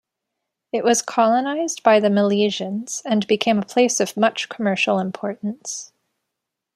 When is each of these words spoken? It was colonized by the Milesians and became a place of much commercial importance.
It 0.73 0.83
was 0.83 1.03
colonized 1.03 1.83
by 1.83 1.99
the 1.99 2.07
Milesians 2.09 3.03
and 3.05 3.27
became 3.27 3.59
a 3.59 3.61
place 3.61 3.99
of 3.99 4.17
much 4.17 4.49
commercial 4.49 4.97
importance. 4.97 5.91